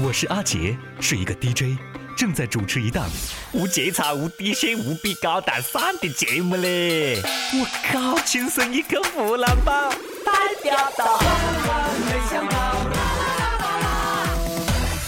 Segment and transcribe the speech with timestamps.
[0.00, 1.78] 我是阿杰，是一个 DJ，
[2.16, 3.08] 正在主持一档
[3.52, 7.22] 无节操、无底线、无比高大上的节目嘞！
[7.52, 9.90] 我靠，亲生一个湖南宝，
[10.24, 10.32] 代
[10.64, 11.20] 表到。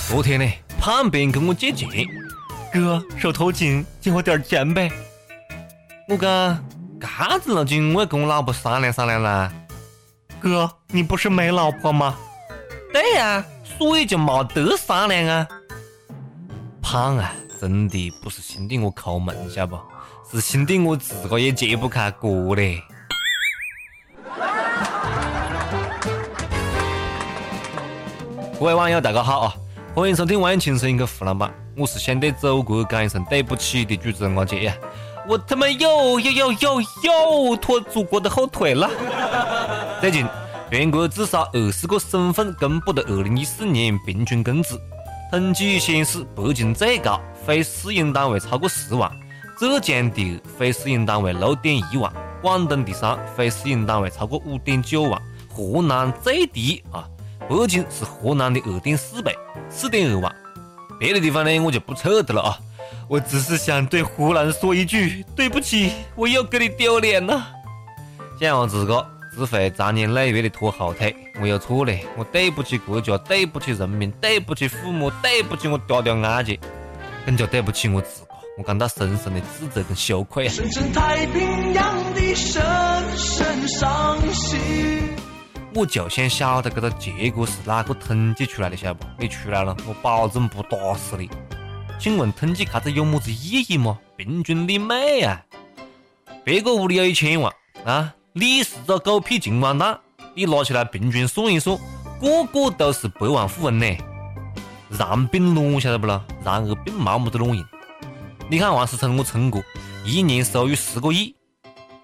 [0.08, 0.48] 昨天呢，
[0.78, 1.88] 旁边跟我借钱，
[2.72, 4.92] 哥手头紧，借我点钱呗。
[6.06, 6.64] 我讲，
[7.00, 9.52] 干子了紧，我要跟我老婆商量商量啦。
[10.38, 12.16] 哥，你不是没老婆吗？
[12.92, 13.44] 对呀。
[13.78, 15.46] 所以就没得商量啊！
[16.80, 17.30] 胖啊，
[17.60, 19.78] 真的不是兄弟我抠门，晓不？
[20.32, 22.82] 是兄弟我自个也揭不开锅嘞。
[28.58, 29.54] 各位网友，大家好啊！
[29.94, 34.74] 欢迎收听《万影情深一个湖南版》，我是想对祖国讲一声对不起的主持人阿杰呀！
[35.28, 38.88] 我他妈又又又又又拖祖国的后腿了！
[40.00, 40.26] 最近。
[40.68, 44.80] 全国至少二十个省份公布的二零一四年平均工资
[45.30, 49.10] 统计显示，北京最高非私营单位超过十万，
[49.58, 57.08] 浙江第二非私营单位六点一万，广东第三非私营单位超过五点九万，河南最低啊，
[57.48, 59.32] 北京是河南的二点四倍，
[59.68, 60.34] 四点二万。
[60.98, 62.58] 别的地方呢，我就不扯的了啊，
[63.08, 67.46] 我只是想对湖南说一句对不起，我又给你丢脸了，
[68.40, 69.15] 想我自个。
[69.36, 76.58] 自会长年累月的拖后腿，我有错嘞，我对不起国家，对不起人民，对不起父母，对不起我爹爹阿姐，
[77.26, 80.48] 更加对不起我自个，我感到深深的自责跟羞愧啊！
[80.50, 82.62] 深深太平洋的深
[83.18, 84.58] 深伤心。
[85.74, 89.04] 我就想晓得这个结果是哪个统计出来的，晓得不？
[89.18, 91.28] 你出来了，我保证不打死你。
[91.98, 93.98] 请问统计卡子有么子意义吗？
[94.16, 95.44] 平均你妹啊！
[96.42, 97.52] 别个屋里有一千万
[97.84, 98.14] 啊！
[98.38, 99.98] 你是个狗屁金光蛋！
[100.34, 101.74] 你拿起来平均算一算，
[102.20, 103.86] 个个都是百万富翁呢。
[104.90, 106.22] 然并卵晓得不咯？
[106.44, 107.64] 然而并没么子卵用。
[108.50, 109.62] 你看王思聪我聪哥
[110.04, 111.34] 一年收入十个亿，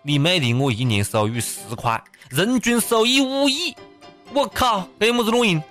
[0.00, 3.76] 你妹的我一年收入十块，人均收益五亿。
[4.32, 5.62] 我靠，这有么子卵用？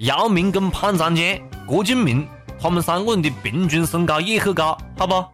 [0.00, 1.24] 姚明跟潘长江、
[1.66, 2.28] 郭敬明
[2.60, 5.24] 他们三个人的平均身高也很高，好不？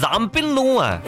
[0.00, 1.02] 然并卵啊！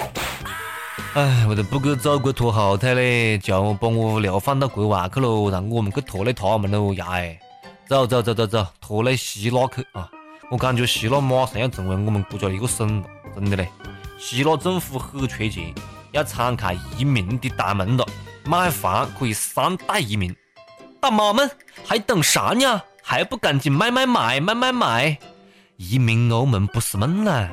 [1.19, 7.07] 哎，为了不给祖国拖后腿嘞，就把我流放到国外去喽，让我们去拖累他们喽呀！
[7.11, 7.41] 哎，
[7.89, 10.09] 走走走走走，拖累希腊去啊！
[10.49, 13.69] 我感觉希腊马上要成为我们国家的一个省了，真的嘞！
[14.17, 15.75] 希腊政府很缺钱，
[16.13, 18.07] 要敞开移民的大门了，
[18.45, 20.33] 买房可以三代移民。
[21.01, 21.51] 大妈们
[21.85, 22.81] 还等啥呢？
[23.03, 25.19] 还不赶紧买买买买买买！
[25.79, 27.49] 移民欧盟不是梦呐！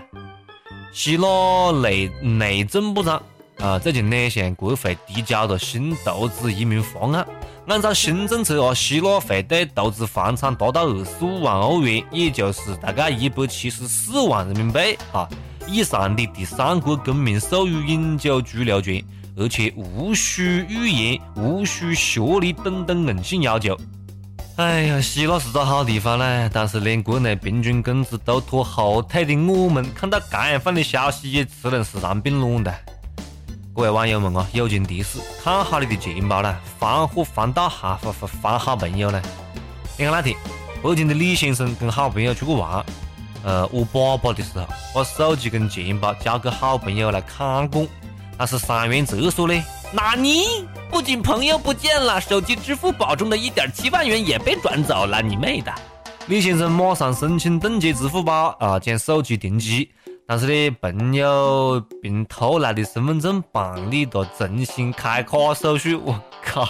[0.93, 3.19] 希腊内内政部长。
[3.59, 7.25] 啊，最近呢，向国会提交了新投资移民方案。
[7.67, 14.79] 按照新政策啊，希腊会对投资房产达到二十五万欧元，也就是大概一百七十四万人民币
[15.11, 15.27] 哈
[15.67, 19.03] 以上的第三国公民授予永久居留权，
[19.38, 23.75] 而且无需语言、无需学历等等硬性要求。
[24.57, 32.73] 哎呀，希腊是个好地方嘞，但是连国内平均工资都拖后腿的我们，看到这样放的消息也只能是然并卵的。
[33.75, 39.22] 各位网友们啊，友情提示：看好你的钱包啦，防火防盗还防防防好朋友呢。
[39.97, 40.34] 你看那天，
[40.81, 42.86] 北京的李先生跟好朋友出去玩，
[43.44, 47.86] 呃，我粑粑的时候，把手机跟钱包交给好朋友来看管，
[48.38, 49.62] 但是三元泽说嘞，
[49.92, 55.74] 那你不仅朋友不见了，手机支付宝中的一点七万元也被转走了，你妹的！
[56.28, 59.92] 李先生马上申请冻结支付宝啊，将手机停机。
[60.28, 66.68] 但是呢，朋友凭偷来的身份证办理了重新开卡手续，我靠，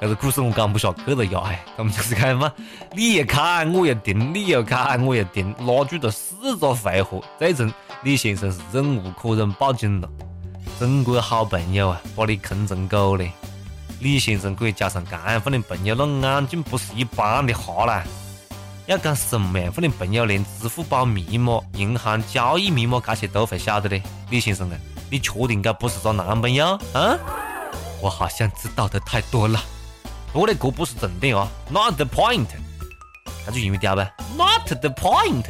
[0.00, 1.40] 这个故事我讲不下去了呀！
[1.46, 2.52] 哎，他们就是开嘛，
[2.92, 7.72] 你也开我也停，你又开我也停，拉住了四个回合，最终
[8.04, 10.08] 李先生是忍无可忍报警了。
[10.78, 13.32] 中国好朋友啊，把你坑成狗嘞！
[13.98, 18.04] 李先生可以加上这样的朋友，那眼睛不是一般的瞎啦！
[18.88, 24.00] 要讲什么样份的朋友，连支付宝密码、银行交易密码这些都会晓得的？
[24.30, 24.78] 李先生啊，
[25.10, 27.18] 你确定这不是个男朋友啊？
[28.00, 29.60] 我好像知道的太多了。
[30.32, 32.46] 不过呢，这不是重点啊，Not the point。
[33.44, 35.44] 那就因为屌呗？Not the point。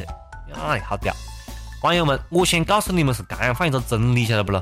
[0.53, 1.15] 哎，好屌！
[1.81, 4.61] 网友们，我想告诉你们是这样放一个真理，晓得不咯？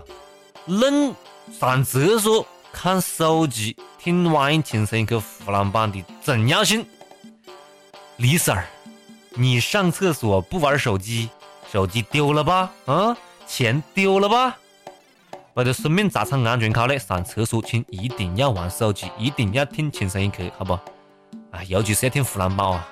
[0.68, 1.16] 冷
[1.60, 6.86] 上厕所看手机，听网易轻声一刻湖南版的重要性。
[8.18, 8.64] 李 Sir，
[9.36, 11.30] 你上厕所不玩手机，
[11.72, 12.72] 手机丢了吧？
[12.88, 13.16] 啊，
[13.46, 14.58] 钱丢了吧？
[15.54, 20.74] 为了生命财产安全考虑，上厕所请一定要玩手机，一定要听轻声一刻，好不？
[21.52, 22.88] 啊，尤其是要听湖南话啊！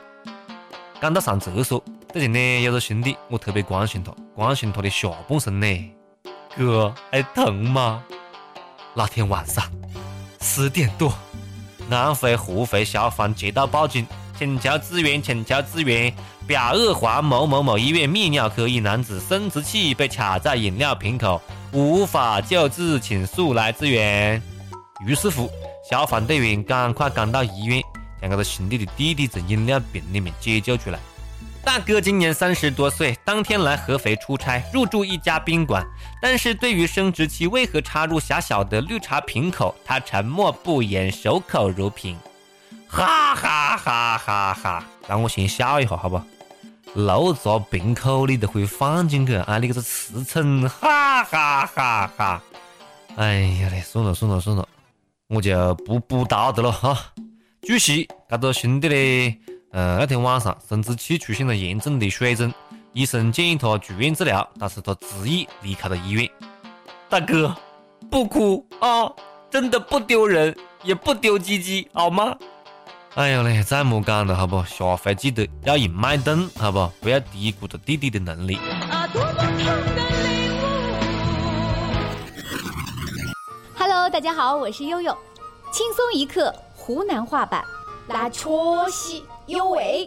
[1.02, 1.84] 讲到上厕所，
[2.14, 5.92] 最近呢有个兄弟，我特别关心他，关心他的下半身呢。
[6.56, 8.04] 哥，还疼吗？
[8.94, 9.64] 那天晚上
[10.40, 11.12] 十点多，
[11.90, 14.08] 安徽合肥消防接到报警，
[14.38, 16.14] 请求支援，请求支援！
[16.46, 21.42] 表二环某某某医院泌尿科一男子生殖器被卡在饮料瓶口，
[21.72, 24.42] 无法救治，请速来支援。
[25.06, 25.50] 于是乎，
[25.90, 27.82] 消防队员赶快赶到医院，
[28.22, 31.00] 将这个兄弟的弟弟从饮料瓶里面解救出来。
[31.64, 35.84] 大哥今年三十多岁，当天来合肥出差，入住一家宾馆。
[36.22, 42.16] 但是对于生殖器为何插入狭小的绿茶瓶口，他沉默不言，守口如瓶。
[42.96, 44.86] 哈哈哈哈哈！
[45.06, 46.22] 让我先笑一下，好不？
[46.94, 52.42] 漏砸瓶口你都可以放进去，啊，你这个驰骋，哈哈哈哈！
[53.18, 54.66] 哎呀嘞，算了算了算了，
[55.28, 56.98] 我就不补刀的了哈。
[57.64, 59.38] 据悉，这个兄弟嘞。
[59.74, 62.54] 呃，那天晚上生殖器出现了严重的水肿，
[62.94, 66.30] 医生建议他住院治疗，但是他执意离开了医院。
[67.10, 67.54] 大哥，
[68.10, 69.12] 不哭啊，
[69.52, 72.38] 真的不丢人，也不丢鸡鸡，好吗？
[73.16, 74.62] 哎呀嘞，再莫讲了，好不？
[74.66, 76.92] 下回记得要用麦顿，好不？
[77.00, 78.60] 不要低估了弟弟的能力。
[83.78, 85.18] Hello，大家好，我是悠悠，
[85.72, 87.64] 轻松一刻湖南话版，
[88.06, 88.50] 那确
[88.92, 89.24] 实。
[89.46, 90.06] 有味。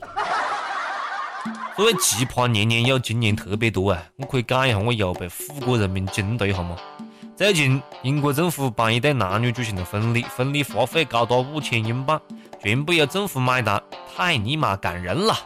[1.76, 4.02] 所谓奇葩年年有，今年特别多啊！
[4.16, 6.76] 我可以讲一下我又被富国人民惊到一下吗？
[7.36, 12.20] 最近英国政府帮一对男女举行了婚礼，婚礼花费高达五千英镑，
[12.60, 13.80] 全部由政府买单，
[14.16, 15.38] 太尼玛感人了！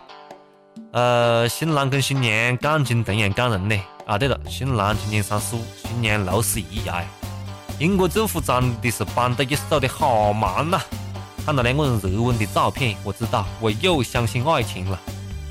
[0.93, 3.79] 呃，新郎跟新娘感情同样感人呢。
[4.07, 7.05] 啊，对了，新郎今年三十五，新娘六十一呀！
[7.79, 10.81] 英国政府长的是帮得一手的好忙呐！
[11.45, 14.99] 看到两个人热吻的照片，我知道我又相信爱情了。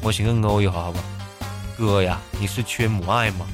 [0.02, 1.00] 我先去欧一下，好吧？
[1.78, 3.46] 哥呀，你是缺母爱吗？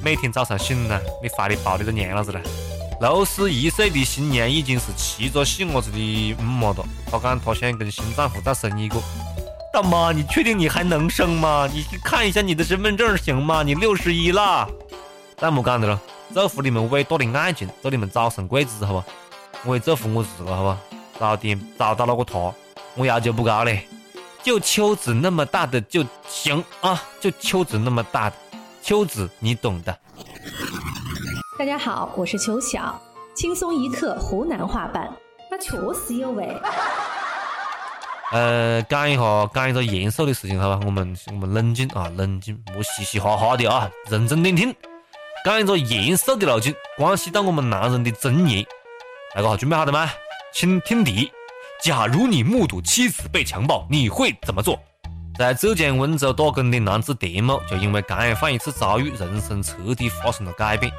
[0.00, 2.40] 每天早上醒来，你怀里抱的个娘老子呢？
[3.00, 6.84] 六十一岁的新娘已经是七个细伢子的姆妈了。
[7.10, 9.00] 她讲她想跟新丈夫再生一个。
[9.72, 11.68] 大妈，你确定你还能生吗？
[11.72, 13.62] 你去看一下你的身份证行吗？
[13.62, 14.68] 你六十一了。
[15.36, 16.00] 再莫讲的了，
[16.34, 19.04] 祝福你们伟大的爱情，祝你们早生贵子，好吧？
[19.64, 20.78] 我也祝福我自个，好吧？
[21.20, 22.52] 早点找到那个他，
[22.96, 23.86] 我要求不高嘞，
[24.42, 28.36] 就秋子那么大的就行啊，就秋子那么大的，
[28.82, 29.96] 秋子你懂的。
[31.58, 32.96] 大家好，我是秋晓，
[33.34, 35.12] 轻松一刻湖南话版，
[35.50, 36.56] 那确实有味。
[38.30, 40.80] 呃，讲一下讲一个严肃的事情，好吧？
[40.86, 44.72] 我们我们冷静啊，冷静，莫嘻嘻哈哈的啊，认真点听。
[45.44, 48.64] 讲一个严肃的路径，关系到我们男人的尊严。
[49.34, 50.08] 大家好，准备好了吗？
[50.54, 51.32] 请听题：
[51.82, 54.78] 假如你目睹妻子被强暴，你会怎么做？
[55.36, 60.92] 在浙江温州打工的男子田某，就因为这样一次遭遇，人生彻底发生了改变。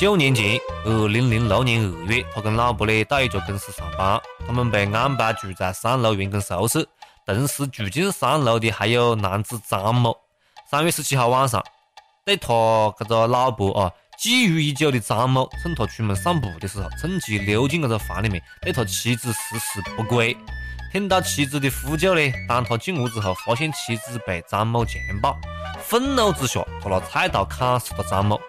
[0.00, 6.82] 九年前，二零零六年二月，他跟老婆呢到一家公司上班，他们被安排住在三楼员工宿舍，
[7.26, 10.16] 同时住进三楼的还有男子张某。
[10.70, 11.62] 三月十七号晚上，
[12.24, 12.48] 对他
[12.98, 13.92] 这个老婆啊。
[14.18, 20.34] 觊觎已久的张某，趁他出门散步的时候，趁机溜进这个房里面，对他妻子实施不轨。
[20.92, 25.36] 听到妻子的呼救呢，当他进屋之后，发现妻子被张某强暴，
[25.78, 28.40] 愤怒之下，他拿菜刀砍死了张某。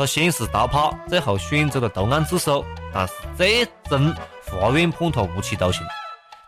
[0.00, 5.82] 他先是逃跑，最后选择了投案自首，但是最终法院判他无期徒刑。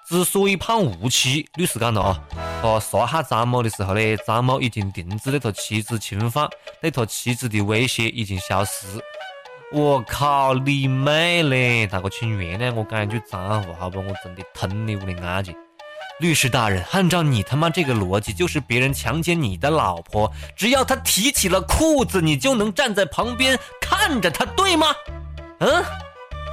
[0.09, 2.21] 之所以判无期，律师讲了啊，
[2.63, 6.49] 他杀害张某的时候呢，张某已经停止对他妻子侵犯，
[6.81, 8.87] 对他妻子的威胁已经消失。
[9.71, 11.87] 我靠，你妹嘞！
[11.87, 13.99] 大哥，请原谅我讲一句脏话，好不？
[13.99, 15.55] 我真的疼你屋的眼睛。
[16.21, 24.87] 律师大人，按照你他妈这个逻辑，就是别人强奸你的老婆，只要他提起了裤子，你就能站在旁边看着他，对吗？
[25.59, 25.85] 嗯？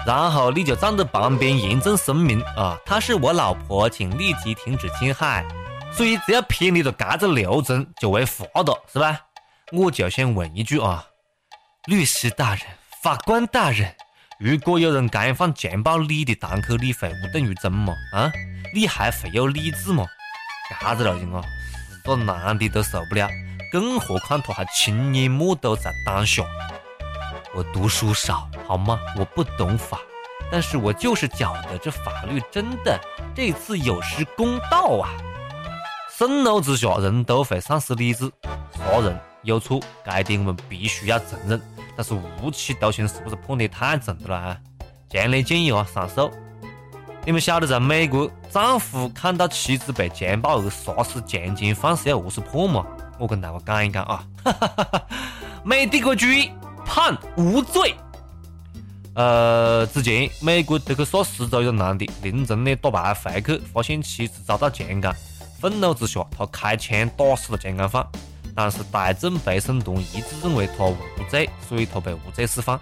[0.07, 5.45] 然后你就站在旁边严正声明啊，她是我老婆，请立即停止侵害。
[5.91, 9.19] 所以只要偏离了这个流程，就会罚的，是吧？
[9.71, 11.05] 我就想问一句啊，
[11.85, 12.61] 律师大人、
[13.03, 13.93] 法官大人，
[14.41, 17.93] 如果有人敢放强暴你的堂口，你会无动于衷吗？
[18.13, 18.31] 啊，
[18.73, 20.05] 你还会有理智吗？
[20.69, 21.43] 啥子路径啊，
[21.91, 23.27] 是个男的都受不了，
[23.69, 26.41] 更何况他还亲眼目睹在当下。
[27.53, 28.97] 我读书少，好吗？
[29.17, 29.99] 我不懂法，
[30.49, 32.97] 但是我就是觉得这法律真的
[33.35, 35.11] 这次有失公道啊！
[36.17, 38.31] 盛怒之下，人都会丧失理智，
[38.77, 41.59] 杀人有错，该点我们必须要承认。
[41.95, 44.57] 但是无期徒刑是不是判得太重了啊？
[45.09, 46.31] 强烈建议啊，上诉。
[47.25, 52.85] 你们晓得在美国，丈夫看到妻子被强暴而杀死，强奸犯是要何是判吗？
[53.17, 54.23] 我跟大家讲一讲啊，
[55.63, 56.51] 没得个举，
[56.85, 57.93] 判无罪。
[59.15, 65.13] 呃，之前美国德克萨斯州一个男的凌晨呢打牌回去，发现妻子遭到强奸，
[65.59, 68.07] 愤怒之下，他开枪打死了强奸犯。
[68.61, 70.97] 但是大众陪审团一致认为他无
[71.29, 72.77] 罪，所以他被无罪释放。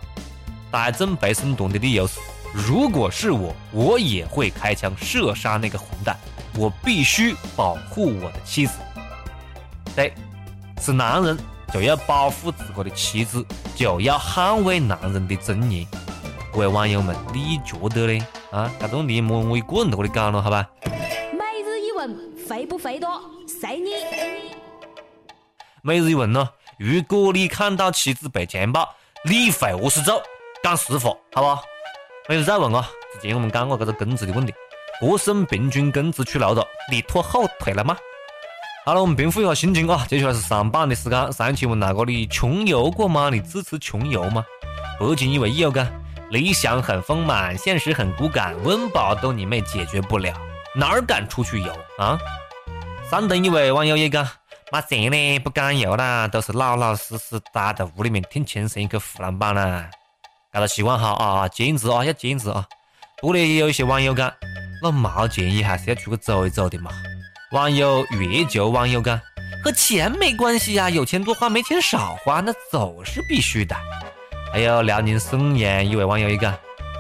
[0.72, 2.20] 大众陪审团的理由是：
[2.52, 6.18] 如果是我，我也会开枪射杀那个混蛋。
[6.58, 8.80] 我必须保护我的妻子。
[9.96, 10.12] 对，
[10.82, 11.38] 是男人
[11.72, 15.86] 就要保护自个的妻子，就要捍卫男人的尊严。
[16.52, 18.26] 各位网友们，你觉得呢？
[18.50, 20.68] 啊，这种你莫我一个人在这里讲了，好吧？
[20.86, 22.18] 每日一问，
[22.48, 23.22] 肥不肥多？
[23.46, 24.57] 随你。
[25.88, 30.22] 每日一问呢，如果你看到妻子被强暴，你会何是做？
[30.62, 31.62] 讲实话，好不？
[32.28, 34.54] 每日再问啊，之前我们讲过这个工资的问题，
[35.00, 37.96] 各省平均工资出炉了，你拖后腿了吗？
[38.86, 41.32] 好了，我们平复一下心情啊，接下来是上榜的时间。
[41.32, 43.30] 上期问那个你穷游过吗？
[43.32, 44.46] 你支持穷游吗？
[45.00, 45.88] 北京一位友讲，
[46.32, 50.34] 理想很丰满，现实很骨感，温饱都你妹解决不了，
[50.76, 52.20] 哪儿敢出去游啊？
[53.10, 54.28] 山东一位网友也讲。
[54.70, 59.90] 没钱呢，不敢要啦，都是老老实实待在屋里面听轻松一刻湖南版啦。
[60.52, 62.66] 这个习惯好啊，坚持啊，要坚持啊。
[63.22, 64.30] 不过呢，也有一些网友讲，
[64.84, 66.92] 那没钱也还是要出去走一走的嘛。
[67.54, 69.18] 网友月球网友讲，
[69.64, 73.74] 和钱没关系呀，有钱多花，没钱少花，那走是必须的。
[74.52, 76.54] 还有辽宁沈阳一位网友也讲，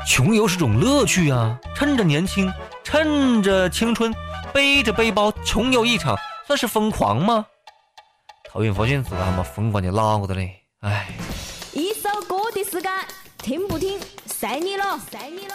[0.07, 2.49] 穷游是种乐趣啊，趁着年轻，
[2.85, 4.15] 趁着青春，
[4.53, 7.45] 背着背包穷游一场，算是疯狂吗？
[8.51, 10.63] 突然发现自个还没疯狂的哪个的嘞？
[10.79, 11.09] 哎！
[11.73, 12.91] 一首歌的时间，
[13.37, 15.53] 听不听随你了，随你了。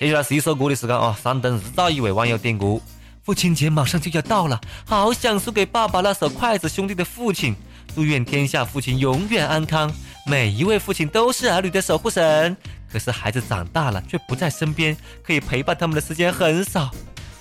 [0.00, 1.16] 接下来是一首歌的时间啊！
[1.22, 2.80] 山东日照一位网友点歌：
[3.22, 7.54] 父亲节马上就要到了，好想送给爸爸那首筷子兄弟的父亲，
[7.94, 9.92] 祝愿天下父亲永远安康。
[10.26, 12.56] 每一位父亲都是儿女的守护神，
[12.90, 16.90] 可是孩子长大了却不在身边，可以陪伴他们的时间很少。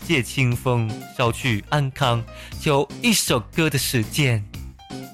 [0.05, 2.23] 借清风，捎去安康，
[2.59, 4.43] 就一首歌的时间，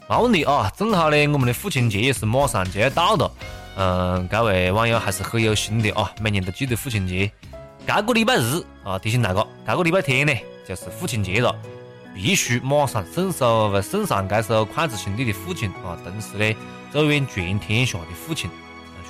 [0.10, 0.72] 没问题啊！
[0.78, 3.32] 正好呢，我们的父亲节也是马上就要到了。
[3.76, 7.32] 嗯，这位网友还是很有心的啊，每年都记得父亲节。
[7.88, 10.34] 这个礼拜日啊，提醒大家，这个礼拜天呢
[10.68, 11.56] 就是父亲节了，
[12.14, 16.56] 必须马上送首送上这首筷子兄弟的父亲啊，同时呢，
[16.92, 18.50] 祝愿全天下的父亲，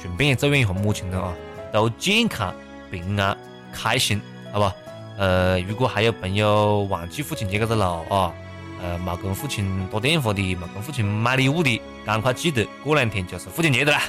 [0.01, 1.33] 顺便也祝愿一下母亲了啊，
[1.73, 2.55] 都健康、
[2.89, 3.37] 平安、
[3.73, 4.21] 开心，
[4.53, 4.73] 好吧？
[5.17, 8.33] 呃，如果还有朋友忘记父亲节这个路啊，
[8.81, 14.01] 呃，没跟父亲打电话的，没跟父亲买礼物的，赶快记得，过两天就是父亲节的啦。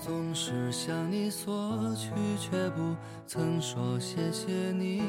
[0.00, 1.52] 总是向你索
[1.94, 2.94] 取，却不
[3.26, 5.02] 曾说谢谢你，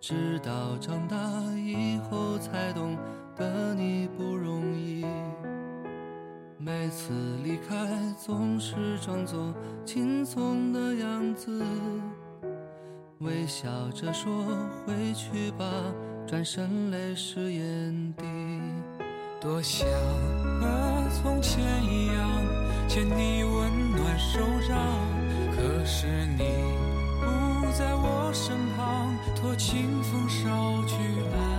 [0.00, 1.16] 直到长大
[1.56, 2.96] 以后才懂
[3.36, 5.04] 得你不容易。
[6.56, 7.74] 每次离开，
[8.24, 9.52] 总是装作
[9.84, 11.62] 轻松的样子。
[13.22, 14.44] 微笑着说
[14.84, 15.64] 回去吧，
[16.26, 18.24] 转身泪湿眼底。
[19.40, 19.88] 多想
[20.60, 22.30] 和从前一样，
[22.88, 24.76] 牵你温暖手掌。
[25.54, 26.44] 可是你
[27.20, 30.96] 不在我身旁，托清风捎去
[31.34, 31.51] 安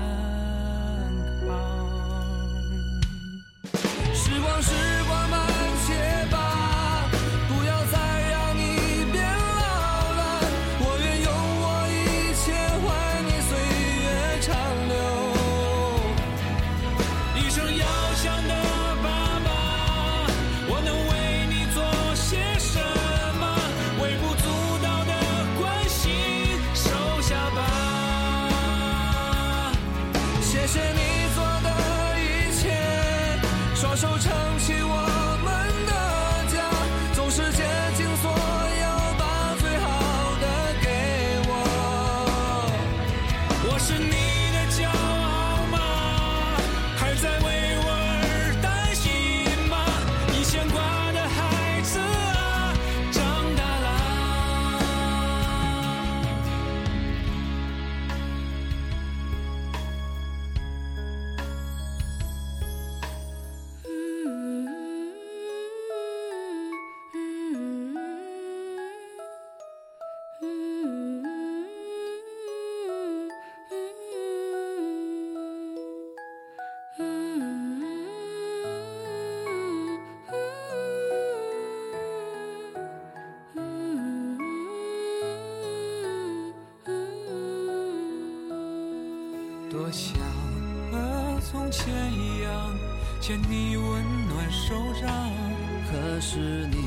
[96.33, 96.77] 是你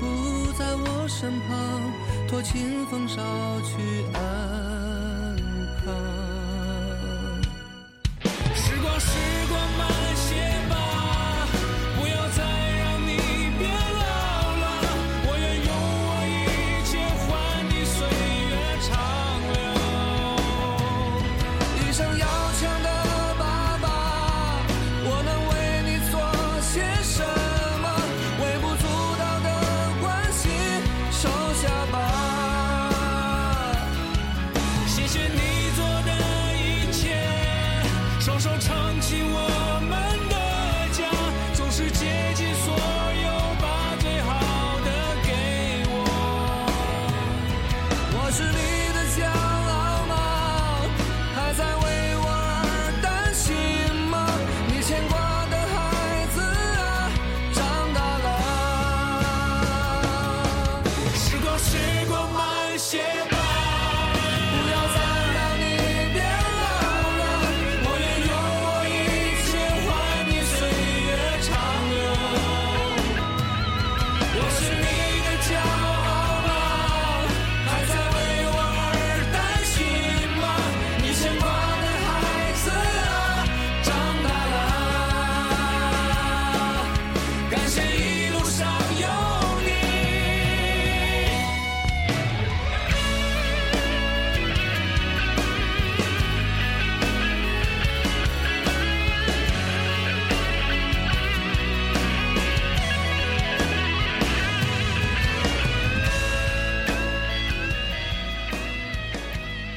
[0.00, 1.48] 不在我身旁，
[2.26, 3.14] 托清风捎
[3.62, 4.18] 去安
[5.84, 5.94] 康。
[8.56, 9.06] 时光，时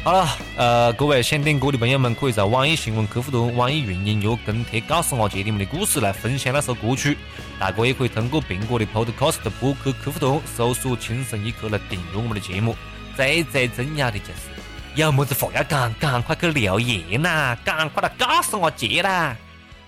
[0.05, 7.17] 好了，呃，各位想点歌的朋友们，可以在网易新闻客户端、网易云音乐跟帖告诉阿杰你们的故事，来分享那首歌曲。
[7.59, 12.75] 大哥也可以通过苹果的 Podcast 播客客户端搜索“轻松一刻”来订阅我们的节目。
[13.17, 14.51] 最最重要的就是，
[14.93, 19.35] 有么子话要讲，赶快去留言呐，赶快来告诉阿杰啦！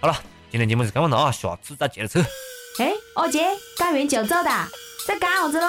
[0.01, 0.17] 好了，
[0.49, 2.27] 今天节目就讲完了啊，下次再接着扯。
[2.80, 3.45] 哎，阿杰，
[3.77, 4.49] 讲完就走的，
[5.06, 5.67] 在干啥子喽？